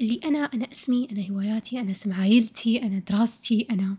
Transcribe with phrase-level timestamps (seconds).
[0.00, 3.96] اللي أنا أنا اسمي أنا هواياتي أنا اسم عائلتي أنا دراستي أنا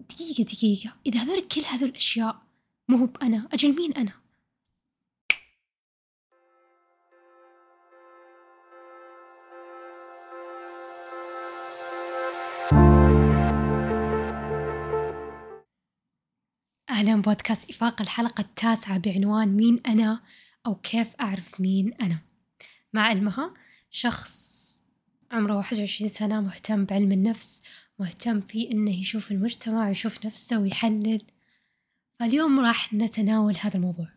[0.00, 2.42] دقيقة دقيقة إذا هذول كل هذول الأشياء
[2.88, 4.12] مو هو بأنا أجل مين أنا؟
[16.90, 20.22] أهلا بودكاست إفاق الحلقة التاسعة بعنوان مين أنا
[20.66, 22.18] أو كيف أعرف مين أنا
[22.92, 23.54] مع علمها
[23.94, 24.82] شخص
[25.30, 27.62] عمره واحد وعشرين سنة مهتم بعلم النفس
[27.98, 31.22] مهتم في إنه يشوف المجتمع ويشوف نفسه ويحلل.
[32.18, 34.08] فاليوم راح نتناول هذا الموضوع.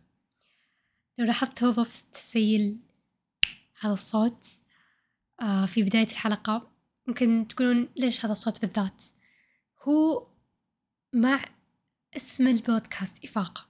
[1.18, 2.78] لو لاحظت توظف تسيل
[3.80, 4.46] هذا الصوت
[5.40, 6.70] آه في بداية الحلقة
[7.06, 9.02] ممكن تقولون ليش هذا الصوت بالذات؟
[9.82, 10.26] هو
[11.12, 11.44] مع
[12.16, 13.66] اسم البودكاست إفاقة.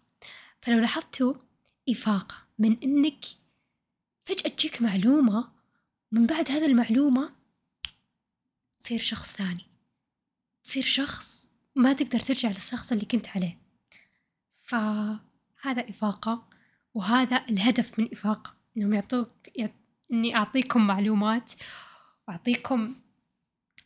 [0.62, 1.34] فلو لاحظتوا
[1.88, 3.24] إفاقة من إنك
[4.26, 5.57] فجأة تجيك معلومة
[6.12, 7.34] من بعد هذا المعلومة
[8.78, 9.66] تصير شخص ثاني.
[10.64, 13.58] تصير شخص ما تقدر ترجع للشخص اللي كنت عليه.
[14.62, 16.48] فهذا إفاقة
[16.94, 19.72] وهذا الهدف من إفاقة إنهم يعطوك يعط...
[20.12, 21.52] إني أعطيكم معلومات
[22.28, 22.94] وأعطيكم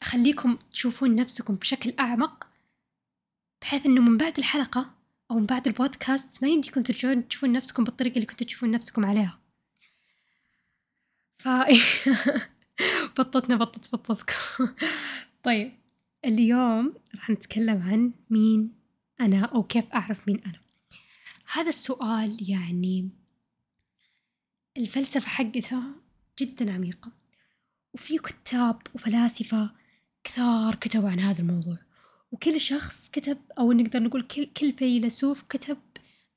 [0.02, 2.48] أخليكم تشوفون نفسكم بشكل أعمق
[3.62, 4.94] بحيث إنه من بعد الحلقة
[5.30, 9.41] أو من بعد البودكاست ما يمديكم ترجعون تشوفون نفسكم بالطريقة اللي كنتوا تشوفون نفسكم عليها.
[11.42, 11.48] ف
[13.18, 14.34] بطتنا بطت بطتكم
[15.44, 15.72] طيب
[16.24, 18.74] اليوم راح نتكلم عن مين
[19.20, 20.60] أنا أو كيف أعرف مين أنا.
[21.52, 23.10] هذا السؤال يعني
[24.76, 25.82] الفلسفة حقته
[26.40, 27.12] جدا عميقة.
[27.94, 29.70] وفي كتاب وفلاسفة
[30.24, 31.78] كثار كتبوا عن هذا الموضوع.
[32.32, 35.78] وكل شخص كتب أو نقدر نقول كل, كل فيلسوف كتب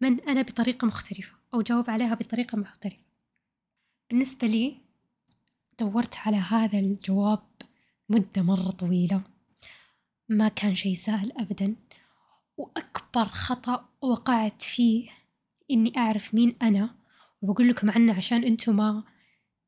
[0.01, 3.05] من أنا بطريقة مختلفة أو جاوب عليها بطريقة مختلفة
[4.09, 4.84] بالنسبة لي
[5.79, 7.43] دورت على هذا الجواب
[8.09, 9.21] مدة مرة طويلة.
[10.29, 11.75] ما كان شيء سهل أبدا.
[12.57, 15.09] وأكبر خطأ وقعت فيه
[15.72, 16.95] إني أعرف مين أنا.
[17.41, 19.03] وبقول لكم عنه عشان أنتم ما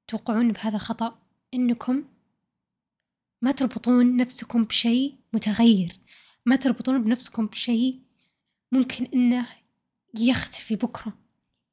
[0.08, 1.20] توقعون بهذا الخطأ.
[1.54, 2.04] إنكم
[3.42, 5.94] ما تربطون نفسكم بشيء متغير.
[6.46, 8.02] ما تربطون بنفسكم بشيء
[8.72, 9.48] ممكن إنه
[10.20, 11.14] يختفي بكرة.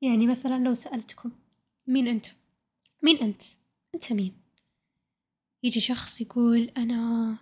[0.03, 1.33] يعني مثلا لو سألتكم
[1.87, 2.27] مين أنت؟
[3.03, 3.43] مين أنت؟
[3.95, 4.35] أنت مين؟
[5.63, 7.37] يجي شخص يقول أنا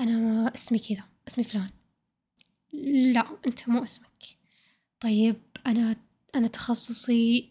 [0.00, 1.70] أنا اسمي كذا اسمي فلان.
[3.12, 4.22] لا أنت مو اسمك.
[5.00, 5.36] طيب
[5.66, 5.96] أنا
[6.34, 7.50] أنا تخصصي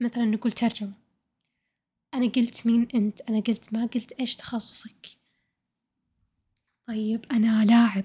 [0.00, 0.92] مثلا نقول ترجمة.
[2.14, 5.06] أنا قلت مين أنت؟ أنا قلت ما قلت إيش تخصصك.
[6.86, 8.04] طيب أنا لاعب.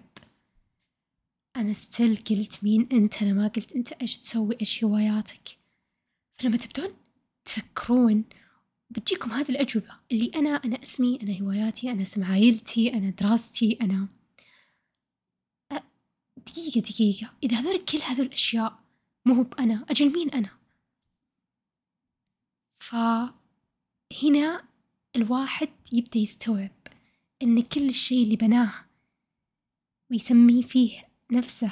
[1.56, 5.58] أنا ستيل قلت مين أنت؟ أنا ما قلت أنت إيش تسوي؟ إيش هواياتك؟
[6.36, 6.96] فلما تبدون
[7.46, 8.24] تفكرون
[8.92, 10.00] بتجيكم هذه الأجوبة.
[10.12, 14.08] اللي أنا أنا اسمي أنا هواياتي أنا اسم عائلتي أنا دراستي أنا
[16.38, 17.34] دقيقة دقيقة.
[17.44, 18.80] إذا هذول كل هذول الأشياء
[19.26, 20.50] مو هو بأنا أجل مين أنا؟
[22.80, 24.64] فهنا
[25.16, 26.72] الواحد يبدأ يستوعب
[27.44, 28.74] إن كل الشيء اللي بناه
[30.12, 31.72] ويسميه فيه نفسه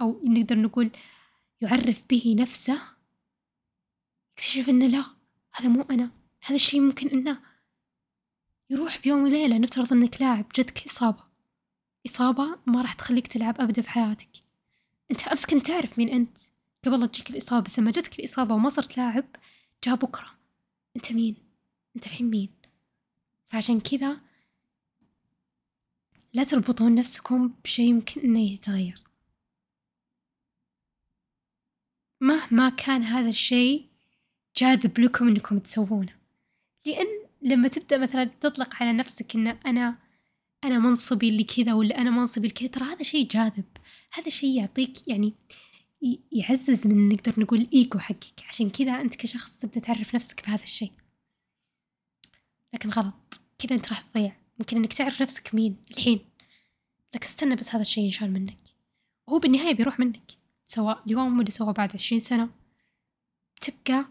[0.00, 0.90] أو نقدر نقول
[1.60, 2.82] يعرف به نفسه
[4.38, 5.04] اكتشف إنه لا
[5.54, 6.19] هذا مو أنا.
[6.42, 7.40] هذا الشيء ممكن إنه
[8.70, 11.24] يروح بيوم وليلة نفترض إنك لاعب جتك إصابة.
[12.06, 14.30] إصابة ما راح تخليك تلعب أبدا في حياتك.
[15.10, 16.38] أنت أمس كنت تعرف مين أنت.
[16.84, 19.24] قبل لا تجيك الإصابة بس لما جتك الإصابة وما صرت لاعب
[19.84, 20.38] جاء بكرة.
[20.96, 21.36] أنت مين؟
[21.96, 22.48] أنت الحين مين؟
[23.48, 24.20] فعشان كذا
[26.32, 29.02] لا تربطون نفسكم بشيء يمكن إنه يتغير.
[32.20, 33.88] مهما كان هذا الشيء
[34.56, 36.19] جاذب لكم إنكم تسوونه.
[36.86, 37.06] لأن
[37.42, 39.98] لما تبدأ مثلا تطلق على نفسك إن أنا
[40.64, 43.64] أنا منصبي اللي كذا ولا أنا منصبي اللي كذا ترى هذا شيء جاذب.
[44.12, 45.34] هذا شيء يعطيك يعني
[46.32, 48.44] يعزز من نقدر نقول الإيجو حقك.
[48.48, 50.92] عشان كذا أنت كشخص تبدأ تعرف نفسك بهذا الشيء.
[52.74, 53.40] لكن غلط.
[53.58, 54.36] كذا أنت راح تضيع.
[54.58, 56.20] ممكن إنك تعرف نفسك مين الحين.
[57.14, 58.58] لك استنى بس هذا الشيء ينشال منك.
[59.26, 60.30] وهو بالنهاية بيروح منك.
[60.66, 62.50] سواء اليوم ولا سواء بعد عشرين سنة.
[63.60, 64.08] تبقى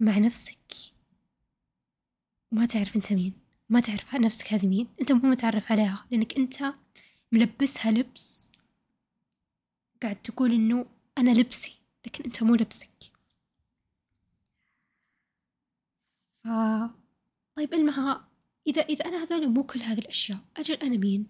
[0.00, 0.72] مع نفسك.
[2.52, 3.32] وما تعرف أنت مين.
[3.68, 4.88] ما تعرف نفسك هذه مين.
[5.00, 6.74] أنت مو متعرف عليها لأنك أنت
[7.32, 8.52] ملبسها لبس.
[10.02, 10.86] قاعد تقول إنه
[11.18, 11.76] أنا لبسي
[12.06, 12.90] لكن أنت مو لبسك.
[16.44, 16.48] ف...
[17.56, 18.28] طيب المها
[18.66, 21.26] إذا إذا أنا هذول مو كل هذه الأشياء أجل أنا مين؟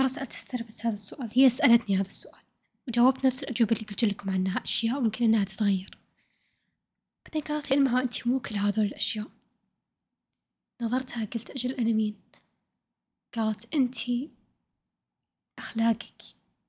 [0.00, 2.42] مرة سألت بس هذا السؤال هي سألتني هذا السؤال.
[2.88, 6.01] وجاوبت نفس الأجوبة اللي قلت لكم عنها أشياء ممكن إنها تتغير.
[7.24, 9.30] بعدين قالت لي المها أنت مو كل هذول الأشياء.
[10.82, 12.20] نظرتها قلت أجل أنا مين؟
[13.34, 13.96] قالت أنت
[15.58, 16.22] أخلاقك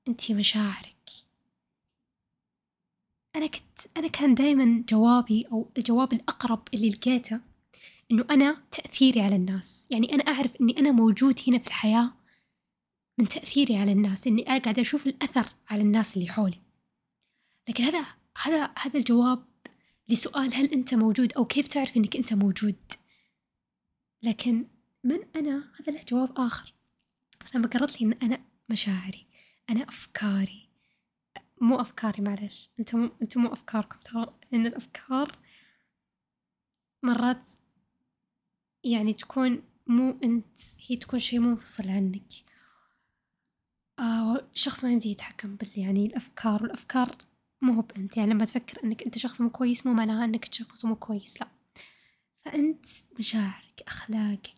[0.08, 1.10] أنت مشاعرك.
[3.36, 7.40] أنا كنت أنا كان دايما جوابي أو الجواب الأقرب اللي لقيته
[8.12, 9.88] إنه أنا تأثيري على الناس.
[9.90, 12.14] يعني أنا أعرف إني أنا موجود هنا في الحياة
[13.18, 16.62] من تأثيري على الناس إني قاعدة أشوف الأثر على الناس اللي حولي.
[17.70, 18.06] لكن هذا
[18.38, 19.53] هذا هذا الجواب
[20.10, 22.76] لسؤال هل أنت موجود أو كيف تعرف إنك أنت موجود؟
[24.24, 24.68] لكن
[25.04, 26.74] من أنا؟ هذا له جواب آخر.
[27.56, 29.28] لما قررت لي إن أنا مشاعري
[29.70, 30.70] أنا أفكاري.
[31.62, 32.70] مو أفكاري معلش.
[32.80, 34.00] أنتم أنتم مو أفكاركم.
[34.00, 35.38] ترى لأن الأفكار
[37.04, 37.50] مرات
[38.84, 42.32] يعني تكون مو أنت هي تكون شي منفصل عنك.
[44.00, 46.64] آه شخص ما يمديه يتحكم بال يعني الأفكار.
[46.64, 47.18] والأفكار
[47.64, 50.86] مو هو بأنت يعني لما تفكر إنك أنت شخص مو كويس مو معناها إنك شخص
[50.86, 51.48] مو كويس لا.
[52.42, 52.86] فأنت
[53.20, 54.54] مشاعرك أخلاقك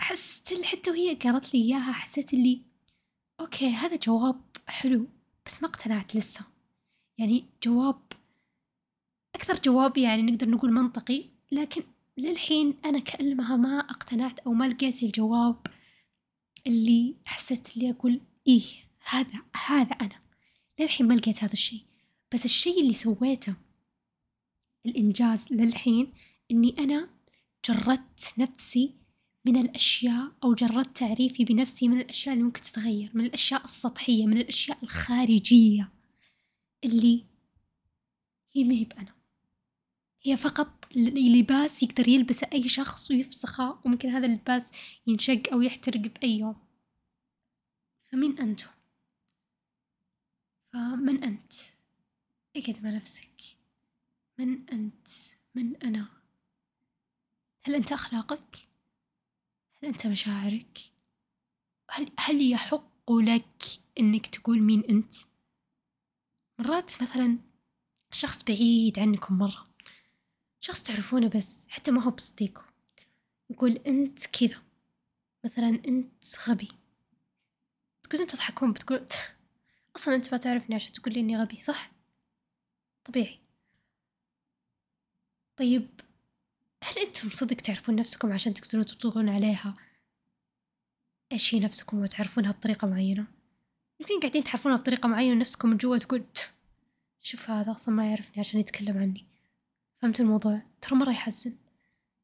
[0.00, 2.62] أحس حتى وهي قالت لي إياها حسيت اللي
[3.40, 5.08] أوكي هذا جواب حلو
[5.46, 6.40] بس ما اقتنعت لسه.
[7.18, 8.02] يعني جواب
[9.34, 11.82] أكثر جواب يعني نقدر نقول منطقي لكن
[12.18, 15.66] للحين أنا كأنها ما اقتنعت أو ما لقيت الجواب
[16.66, 18.64] اللي حسيت اللي أقول إيه
[19.08, 20.25] هذا هذا أنا.
[20.78, 21.82] للحين ما لقيت هذا الشيء.
[22.34, 23.54] بس الشيء اللي سويته
[24.86, 26.12] الإنجاز للحين
[26.50, 27.08] إني أنا
[27.68, 28.94] جردت نفسي
[29.44, 34.38] من الأشياء أو جردت تعريفي بنفسي من الأشياء اللي ممكن تتغير من الأشياء السطحية من
[34.38, 35.92] الأشياء الخارجية
[36.84, 37.24] اللي
[38.52, 39.14] هي ما هي بأنا.
[40.22, 44.70] هي فقط لباس يقدر يلبسه أي شخص ويفسخه وممكن هذا اللباس
[45.06, 46.56] ينشق أو يحترق بأي يوم.
[48.12, 48.68] فمين أنتم؟
[50.76, 51.52] فمن أنت؟
[52.56, 53.42] اقعد مع نفسك
[54.38, 55.08] من أنت؟
[55.54, 56.08] من أنا؟
[57.64, 58.56] هل أنت أخلاقك؟
[59.82, 60.78] هل أنت مشاعرك؟
[61.90, 63.62] هل, هل يحق لك
[64.00, 65.14] إنك تقول مين أنت؟
[66.58, 67.38] مرات مثلا
[68.12, 69.64] شخص بعيد عنكم مرة
[70.60, 72.66] شخص تعرفونه بس حتى ما هو بصديقه
[73.50, 74.62] يقول أنت كذا
[75.44, 76.68] مثلا أنت غبي
[78.02, 79.06] تقولون تضحكون بتقول
[79.96, 81.90] أصلا أنت ما تعرفني عشان تقول لي إني غبي صح؟
[83.04, 83.38] طبيعي.
[85.56, 85.88] طيب
[86.84, 89.76] هل أنتم صدق تعرفون نفسكم عشان تقدرون تطلقون عليها؟
[91.32, 93.26] هي نفسكم وتعرفونها بطريقة معينة؟
[94.00, 96.24] يمكن قاعدين تعرفونها بطريقة معينة نفسكم من جوا تقول
[97.20, 99.26] شوف هذا أصلا ما يعرفني عشان يتكلم عني.
[99.98, 101.56] فهمت الموضوع؟ ترى مرة يحزن.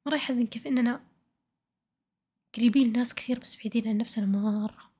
[0.06, 1.04] مرة يحزن كيف إننا
[2.54, 4.91] قريبين لناس كثير بس بعيدين عن نفسنا مرة.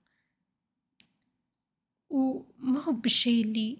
[2.13, 3.79] وما هو بالشي اللي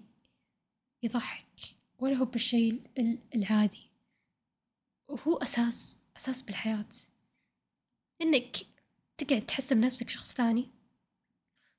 [1.03, 2.79] يضحك ولا هو بالشي
[3.35, 3.89] العادي.
[5.07, 6.89] وهو أساس أساس بالحياة.
[8.21, 8.57] إنك
[9.17, 10.69] تقعد تحس بنفسك شخص ثاني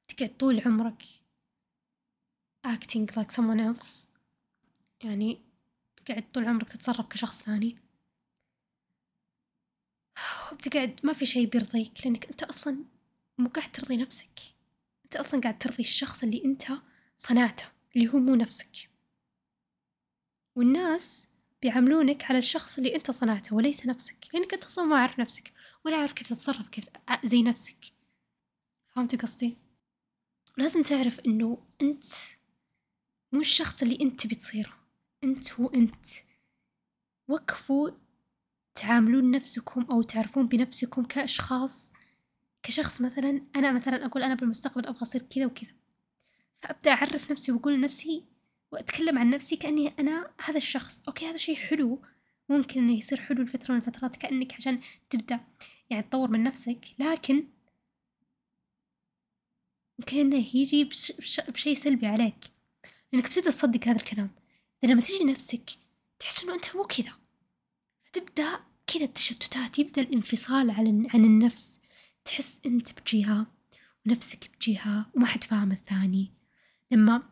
[0.09, 1.03] تقعد طول عمرك
[2.67, 4.07] acting like someone else.
[5.05, 5.41] يعني
[5.97, 7.79] تقعد طول عمرك تتصرف كشخص ثاني.
[10.53, 12.85] بتقعد ما في شي بيرضيك لأنك أنت أصلا
[13.39, 14.54] مو قاعد ترضي نفسك.
[15.15, 16.65] أنت أصلا قاعد ترضي الشخص اللي أنت
[17.17, 17.65] صنعته
[17.97, 18.91] اللي هو مو نفسك.
[20.57, 21.29] والناس
[21.63, 25.53] بيعاملونك على الشخص اللي أنت صنعته وليس نفسك لأنك أنت أصلا ما عارف نفسك
[25.85, 26.85] ولا عارف كيف تتصرف كيف
[27.25, 27.77] زي نفسك.
[28.89, 29.57] فهمتي قصدي؟
[30.57, 32.05] لازم تعرف إنه أنت
[33.33, 34.73] مو الشخص اللي أنت بتصيره
[35.25, 36.07] أنت هو أنت.
[37.29, 37.91] وقفوا
[38.75, 41.93] تعاملون نفسكم أو تعرفون بنفسكم كأشخاص
[42.65, 45.73] كشخص مثلا أنا مثلا أقول أنا بالمستقبل أبغى أصير كذا وكذا.
[46.63, 48.25] فأبدأ أعرف نفسي وأقول لنفسي
[48.73, 51.03] وأتكلم عن نفسي كأني أنا هذا الشخص.
[51.09, 52.03] أوكي هذا شيء حلو.
[52.49, 54.81] ممكن إنه يصير حلو لفترة من الفترات كأنك عشان
[55.11, 55.41] تبدأ
[55.91, 56.79] يعني تطور من نفسك.
[56.99, 57.45] لكن
[59.99, 62.45] ممكن إنه يجي بش بش بشيء سلبي عليك.
[63.13, 64.31] لأنك بتبدأ تصدق هذا الكلام.
[64.83, 65.71] لما تجي لنفسك
[66.19, 67.13] تحس إنه أنت مو كذا.
[68.05, 71.81] فتبدأ كذا التشتتات يبدأ الانفصال عن عن النفس.
[72.25, 73.47] تحس أنت بجهة
[74.07, 76.33] ونفسك بجهة وما حد فاهم الثاني.
[76.91, 77.23] لما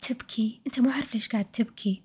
[0.00, 2.02] تبكي أنت مو عارف ليش قاعد تبكي.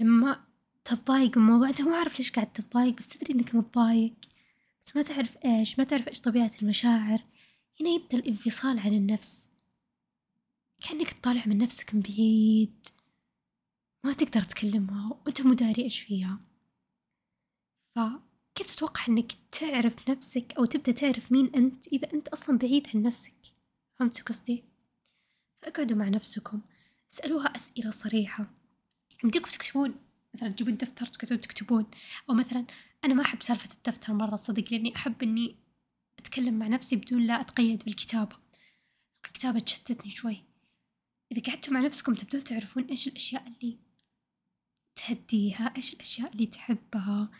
[0.00, 0.44] لما
[0.84, 4.14] تتضايق من أنت مو عارف ليش قاعد تتضايق بس تدري إنك متضايق.
[4.86, 7.22] بس ما تعرف إيش ما تعرف إيش طبيعة المشاعر.
[7.80, 9.50] هنا يبدأ الانفصال عن النفس.
[10.88, 12.86] كأنك تطالع من نفسك من بعيد.
[14.04, 16.40] ما تقدر تكلمها وأنت مو داري إيش فيها.
[18.58, 23.02] فكيف تتوقع إنك تعرف نفسك أو تبدأ تعرف مين أنت إذا أنت أصلا بعيد عن
[23.02, 23.34] نفسك؟
[23.98, 24.64] فهمتوا قصدي؟
[25.62, 26.60] فاقعدوا مع نفسكم
[27.12, 28.50] اسألوها أسئلة صريحة.
[29.24, 29.94] يمديكم تكتبون
[30.34, 31.86] مثلا تجيبون دفتر تقعدون تكتبون.
[32.30, 32.66] أو مثلا
[33.04, 35.56] أنا ما أحب سالفة الدفتر مرة صدق لأني أحب إني
[36.18, 38.36] أتكلم مع نفسي بدون لا أتقيد بالكتابة.
[39.26, 40.44] الكتابة تشتتني شوي.
[41.32, 43.78] إذا قعدتوا مع نفسكم تبدون تعرفون إيش الأشياء اللي
[44.96, 47.30] تهديها إيش الأشياء اللي تحبها.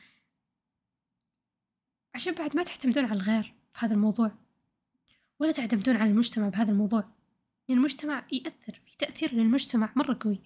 [2.15, 4.33] عشان بعد ما تعتمدون على الغير في هذا الموضوع.
[5.39, 7.05] ولا تعتمدون على المجتمع بهذا الموضوع.
[7.69, 10.41] لأن المجتمع يأثر في تأثير للمجتمع مرة قوي.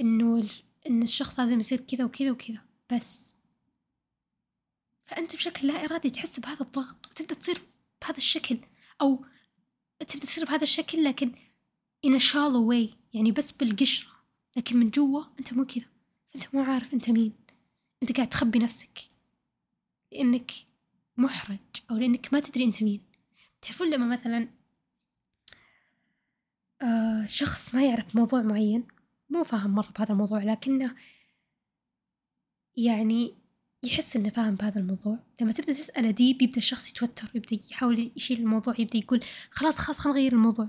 [0.00, 0.44] إنه
[0.86, 2.64] إن الشخص لازم يصير كذا وكذا وكذا.
[2.92, 3.34] بس.
[5.06, 7.62] فأنت بشكل لا إرادي تحس بهذا الضغط وتبدأ تصير
[8.02, 8.58] بهذا الشكل.
[9.00, 9.24] أو
[9.98, 11.32] تبدأ تصير بهذا الشكل لكن
[12.06, 12.96] in a shallow way.
[13.14, 14.12] يعني بس بالقشرة.
[14.56, 15.84] لكن من جوا أنت مو كذا.
[16.28, 17.32] فأنت مو عارف أنت مين.
[18.02, 19.11] أنت قاعد تخبي نفسك.
[20.12, 20.52] لأنك
[21.16, 21.58] محرج
[21.90, 23.00] أو لأنك ما تدري أنت مين.
[23.62, 24.48] تعرفون لما مثلا
[26.82, 28.84] آه شخص ما يعرف موضوع معين
[29.30, 30.94] مو فاهم مرة بهذا الموضوع لكنه
[32.76, 33.34] يعني
[33.84, 35.18] يحس إنه فاهم بهذا الموضوع.
[35.40, 39.98] لما تبدأ تسأله ديب يبدأ الشخص يتوتر يبدأ يحاول يشيل الموضوع يبدأ يقول خلاص خلاص
[39.98, 40.68] خلينا نغير الموضوع.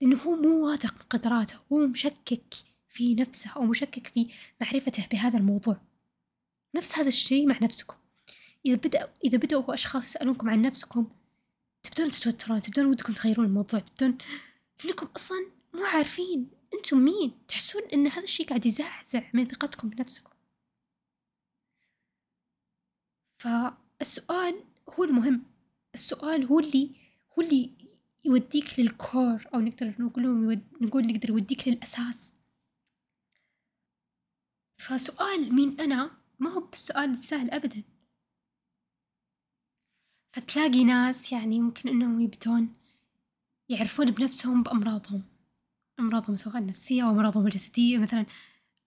[0.00, 2.54] لأنه هو مو واثق من قدراته هو مشكك
[2.88, 4.28] في نفسه أو مشكك في
[4.60, 5.80] معرفته بهذا الموضوع.
[6.74, 7.96] نفس هذا الشيء مع نفسكم.
[8.66, 11.08] إذا بدأ إذا بدأوا أشخاص يسألونكم عن نفسكم
[11.82, 14.18] تبدون تتوترون تبدون ودكم تغيرون الموضوع تبدون
[14.84, 17.32] لأنكم أصلا مو عارفين أنتم مين.
[17.48, 20.30] تحسون أن هذا الشيء قاعد يزعزع من ثقتكم بنفسكم.
[23.38, 25.42] فالسؤال هو المهم.
[25.94, 26.90] السؤال هو اللي
[27.38, 27.70] هو اللي
[28.24, 30.60] يوديك للكور أو نقدر نقول.
[30.80, 32.34] نقول نقدر يوديك للأساس.
[34.78, 37.82] فسؤال مين أنا ما هو بالسؤال السهل أبدا.
[40.32, 42.74] فتلاقي ناس يعني ممكن إنهم يبدون
[43.68, 45.22] يعرفون بنفسهم بأمراضهم.
[46.00, 47.98] أمراضهم سواء نفسية أو أمراضهم الجسدية.
[47.98, 48.26] مثلا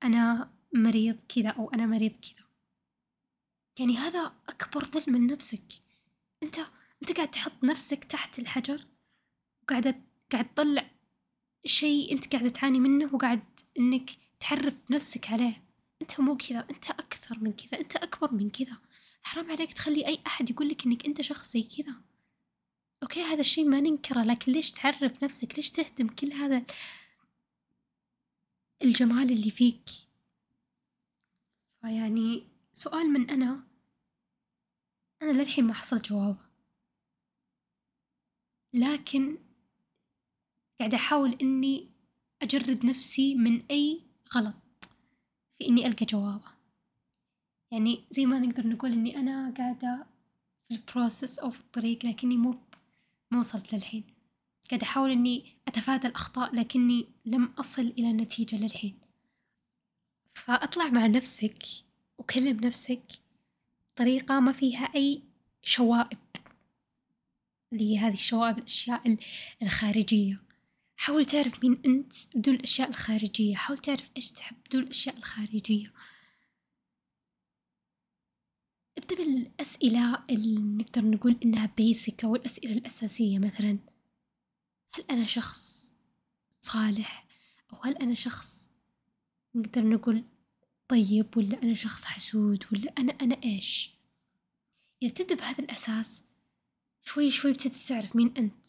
[0.03, 2.45] أنا مريض كذا أو أنا مريض كذا.
[3.79, 5.63] يعني هذا أكبر ظلم من نفسك
[6.43, 6.59] أنت
[7.01, 8.85] أنت قاعد تحط نفسك تحت الحجر
[9.63, 9.95] وقاعدة
[10.31, 10.91] قاعد تطلع
[11.65, 13.43] شيء أنت قاعدة تعاني منه وقاعد
[13.79, 15.63] إنك تعرف نفسك عليه.
[16.01, 18.77] أنت مو كذا أنت أكثر من كذا أنت أكبر من كذا.
[19.23, 21.95] حرام عليك تخلي أي أحد يقولك إنك أنت شخص زي كذا.
[23.03, 26.65] أوكي هذا الشيء ما ننكره لكن ليش تعرف نفسك؟ ليش تهدم كل هذا
[28.81, 29.89] الجمال اللي فيك؟
[31.81, 33.63] فيعني سؤال من أنا
[35.21, 36.37] أنا للحين ما حصل جواب.
[38.73, 39.37] لكن
[40.79, 41.89] قاعدة أحاول إني
[42.41, 44.01] أجرد نفسي من أي
[44.35, 44.55] غلط
[45.57, 46.52] في إني ألقى جوابه
[47.73, 50.05] يعني زي ما نقدر نقول إني أنا قاعدة
[50.67, 52.55] في البروسس أو في الطريق لكني مو
[53.31, 54.03] ما وصلت للحين.
[54.69, 58.97] قاعدة أحاول إني أتفادى الأخطاء لكني لم أصل إلى النتيجة للحين.
[60.33, 61.63] فأطلع مع نفسك
[62.17, 63.03] وكلم نفسك
[63.95, 65.21] بطريقة ما فيها أي
[65.63, 66.17] شوائب.
[67.73, 69.17] اللي هي هذه الشوائب الأشياء
[69.61, 70.41] الخارجية.
[70.97, 73.55] حاول تعرف مين أنت بدون الأشياء الخارجية.
[73.55, 75.91] حاول تعرف إيش تحب بدون الأشياء الخارجية.
[79.03, 83.77] ابدأ بالأسئلة اللي نقدر نقول إنها بيسك أو الأسئلة الأساسية مثلا
[84.93, 85.93] هل أنا شخص
[86.61, 87.27] صالح؟
[87.73, 88.69] أو هل أنا شخص
[89.55, 90.23] نقدر نقول
[90.87, 93.91] طيب ولا أنا شخص حسود ولا أنا أنا إيش؟
[95.01, 96.23] إذا تبدأ بهذا الأساس
[97.03, 98.67] شوي شوي بتبدأ تعرف مين أنت.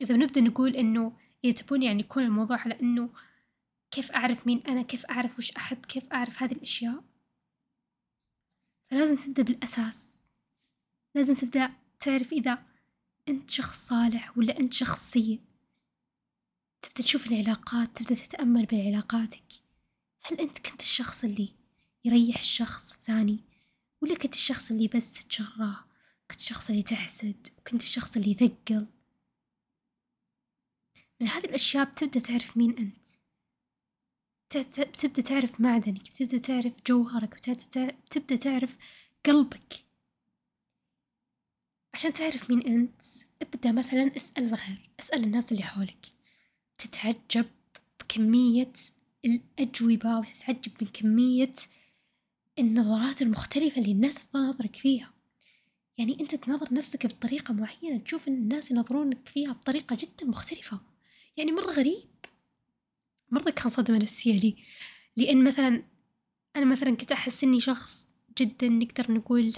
[0.00, 3.10] إذا بنبدأ نقول إنه إذا تبون يعني يكون الموضوع على إنه
[3.90, 7.07] كيف أعرف مين أنا كيف أعرف وش أحب كيف أعرف هذه الأشياء
[8.90, 10.28] فلازم تبدأ بالأساس.
[11.14, 12.66] لازم تبدأ تعرف إذا
[13.28, 15.40] أنت شخص صالح ولا أنت شخص سيء.
[16.82, 19.52] تبدأ تشوف العلاقات تبدأ تتأمل بعلاقاتك.
[20.22, 21.48] هل أنت كنت الشخص اللي
[22.04, 23.38] يريح الشخص الثاني
[24.00, 25.84] ولا كنت الشخص اللي بس تتجراه؟
[26.30, 28.86] كنت الشخص اللي تحسد وكنت الشخص اللي يثقل؟
[31.20, 33.06] من هذه الأشياء بتبدأ تعرف مين أنت.
[34.56, 37.34] بتبدأ تعرف معدنك بتبدأ تعرف جوهرك
[38.06, 38.78] بتبدأ تعرف
[39.26, 39.84] قلبك.
[41.94, 43.02] عشان تعرف مين أنت
[43.42, 46.06] ابدأ مثلا اسأل الغير اسأل الناس اللي حولك.
[46.78, 47.46] تتعجب
[48.00, 48.72] بكمية
[49.24, 51.52] الأجوبة وتتعجب من كمية
[52.58, 55.12] النظرات المختلفة اللي الناس تناظرك فيها.
[55.98, 60.80] يعني أنت تناظر نفسك بطريقة معينة تشوف أن الناس ينظرونك فيها بطريقة جدا مختلفة.
[61.36, 62.17] يعني مرة غريب
[63.30, 64.56] مرة كان صدمة نفسية لي.
[65.16, 65.82] لأن مثلا
[66.56, 68.08] أنا مثلا كنت أحس إني شخص
[68.38, 69.54] جدا نقدر نقول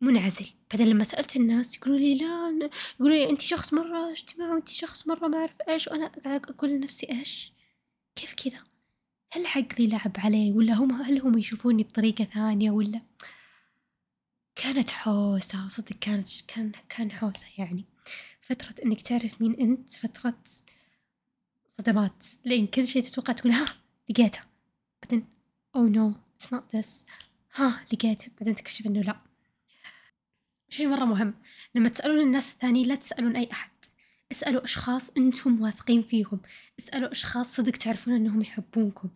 [0.00, 0.46] منعزل.
[0.70, 2.70] بعدين لما سألت الناس يقولوا لي لا
[3.00, 5.88] يقولوا لي أنت شخص مرة اجتماعي وأنت شخص مرة ما أعرف إيش.
[5.88, 7.52] وأنا أقول لنفسي إيش؟
[8.16, 8.58] كيف كذا؟
[9.32, 13.00] هل عقلي لعب عليه؟ ولا هم هل هم يشوفوني بطريقة ثانية؟ ولا
[14.56, 17.84] كانت حوسة صدق كانت كان كان حوسة يعني.
[18.40, 20.38] فترة إنك تعرف مين أنت فترة
[21.80, 22.26] صدمات.
[22.44, 23.66] لأن كل شيء تتوقع تقول ها
[24.10, 24.40] لقيته
[25.02, 25.26] بعدين
[25.76, 27.06] oh no it's not this.
[27.54, 29.20] ها لقيته بعدين تكتشف إنه لا.
[30.68, 31.34] شيء مرة مهم.
[31.74, 33.70] لما تسألون الناس الثانيين لا تسألون أي أحد.
[34.32, 36.40] اسألوا أشخاص أنتم واثقين فيهم.
[36.78, 39.08] اسألوا أشخاص صدق تعرفون أنهم يحبونكم.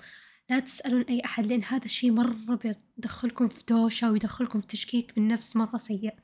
[0.50, 5.57] لا تسألون أي أحد لأن هذا الشيء مرة بيدخلكم في دوشة ويدخلكم في تشكيك بالنفس
[5.57, 6.14] مرة سيء.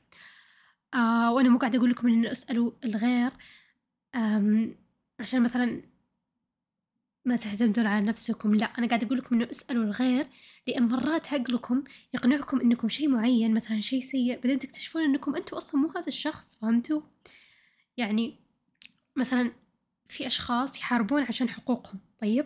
[0.93, 3.31] آه وأنا مو قاعدة أقول لكم إن اسألوا الغير.
[5.19, 5.81] عشان مثلا
[7.25, 10.27] ما تعتمدون على نفسكم لا أنا قاعدة أقول لكم إنه اسألوا الغير
[10.67, 11.83] لأن مرات عقلكم
[12.13, 16.57] يقنعكم إنكم شيء معين مثلا شيء سيء بعدين تكتشفون إنكم أنتوا أصلا مو هذا الشخص
[16.57, 17.01] فهمتوا؟
[17.97, 18.35] يعني
[19.15, 19.51] مثلا
[20.07, 22.45] في أشخاص يحاربون عشان حقوقهم طيب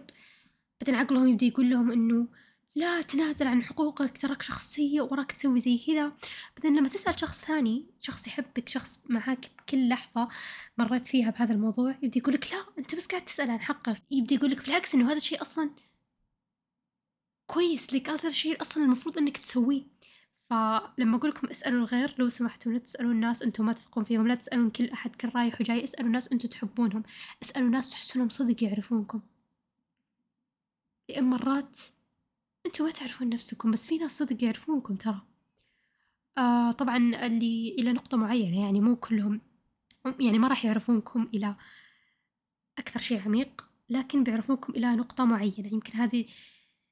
[0.82, 2.28] بعدين عقلهم يبدأ يقول لهم إنه
[2.76, 6.12] لا تنازل عن حقوقك تراك شخص سيء وراك تسوي زي كذا.
[6.56, 10.30] بعدين لما تسأل شخص ثاني شخص يحبك شخص معاك بكل لحظة
[10.78, 14.02] مريت فيها بهذا الموضوع يبدأ يقولك لا أنت بس قاعد تسأل عن حقك.
[14.12, 15.70] يبدأ يقولك بالعكس إنه هذا الشيء أصلا
[17.48, 19.84] كويس لك هذا الشيء أصلا المفروض إنك تسويه.
[20.50, 24.36] فلما أقول لكم اسألوا الغير لو سمحتوا لا تسألوا الناس أنتم ما تثقون فيهم لا
[24.36, 27.04] تسألون كل أحد كل رايح وجاي اسألوا ناس أنتم تحبونهم.
[27.44, 29.22] اسألوا ناس تحسونهم صدق يعرفونكم.
[31.10, 31.80] لأن مرات
[32.66, 35.22] أنتم ما تعرفون نفسكم بس في ناس صدق يعرفونكم ترى.
[36.38, 39.42] آه طبعا اللي إلى نقطة معينة يعني مو كلهم
[40.20, 41.56] يعني ما راح يعرفونكم إلى
[42.78, 45.74] أكثر شيء عميق لكن بيعرفونكم إلى نقطة معينة.
[45.74, 46.26] يمكن هذه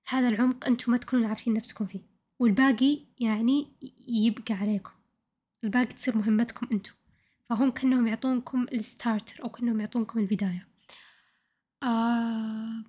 [0.07, 1.99] هذا العمق أنتم ما تكونون عارفين نفسكم فيه.
[2.39, 3.67] والباقي يعني
[4.07, 4.91] يبقى عليكم.
[5.63, 6.93] الباقي تصير مهمتكم أنتم.
[7.49, 10.67] فهم كأنهم يعطونكم الستارتر أو كأنهم يعطونكم البداية.
[11.83, 12.83] آه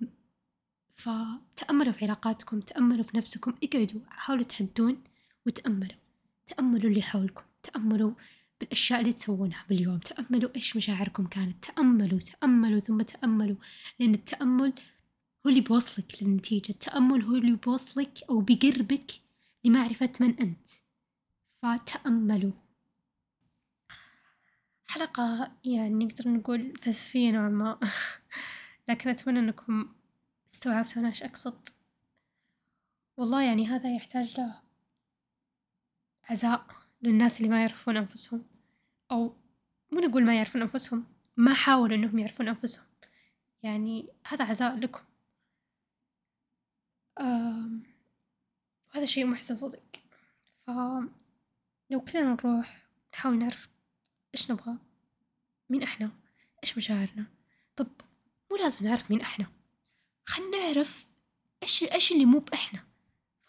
[0.93, 5.03] فتأملوا في علاقاتكم تأملوا في نفسكم اقعدوا حاولوا تهدون
[5.45, 5.97] وتأملوا.
[6.47, 8.13] تأملوا اللي حولكم تأملوا
[8.59, 13.55] بالأشياء اللي تسوونها باليوم تأملوا إيش مشاعركم كانت تأملوا تأملوا ثم تأملوا.
[13.99, 14.73] لأن التأمل
[15.45, 19.11] هو اللي بيوصلك للنتيجة التأمل هو اللي بيوصلك أو بيقربك
[19.63, 20.67] لمعرفة من أنت.
[21.61, 22.51] فتأملوا.
[24.85, 27.79] حلقة يعني نقدر نقول فلسفية نوعا ما.
[28.89, 29.89] لكن أتمنى أنكم
[30.53, 31.67] استوعبتوا أنا إيش أقصد.
[33.17, 34.61] والله يعني هذا يحتاج له
[36.23, 36.67] عزاء
[37.01, 38.45] للناس اللي ما يعرفون أنفسهم
[39.11, 39.37] أو
[39.91, 41.05] مو نقول ما يعرفون أنفسهم
[41.37, 42.85] ما حاولوا إنهم يعرفون أنفسهم.
[43.63, 45.03] يعني هذا عزاء لكم.
[48.89, 49.83] وهذا شيء محزن صدق.
[50.67, 53.69] فلو كلنا نروح نحاول نعرف
[54.35, 54.77] إيش نبغى
[55.69, 56.11] مين إحنا؟
[56.63, 57.25] إيش مشاعرنا؟
[57.75, 57.87] طب
[58.51, 59.45] مو لازم نعرف مين إحنا.
[60.25, 61.07] خلنا نعرف
[61.63, 62.83] إيش إيش اللي مو بإحنا.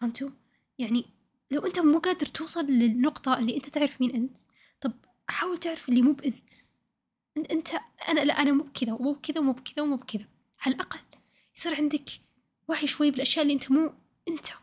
[0.00, 0.30] فهمتوا؟
[0.78, 1.04] يعني
[1.50, 4.38] لو أنت مو قادر توصل للنقطة اللي أنت تعرف مين أنت
[4.80, 4.92] طب
[5.28, 6.50] حاول تعرف اللي مو بأنت.
[7.50, 7.68] أنت
[8.08, 10.24] أنا لا أنا مو بكذا ومو بكذا ومو بكذا ومو بكذا.
[10.60, 11.00] على الأقل
[11.56, 12.08] يصير عندك
[12.68, 13.94] وعي شوي بالأشياء اللي أنت مو
[14.28, 14.46] أنت.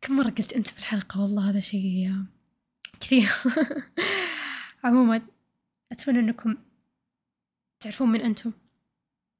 [0.00, 2.12] كم مرة قلت أنت في الحلقة؟ والله هذا شيء
[3.00, 3.28] كثير.
[4.84, 5.22] عموما
[5.92, 6.56] أتمنى أنكم
[7.80, 8.52] تعرفون من أنتم؟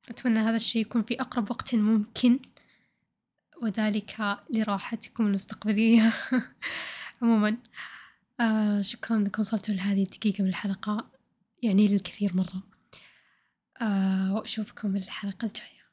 [0.09, 2.39] أتمنى هذا الشيء يكون في أقرب وقت ممكن.
[3.63, 6.13] وذلك لراحتكم المستقبلية.
[7.23, 7.57] عموما
[8.41, 11.11] آه شكرا أنكم وصلتوا لهذه الدقيقة من الحلقة
[11.63, 12.63] يعني للكثير مرة.
[13.81, 15.90] آه وأشوفكم الحلقة الجاية.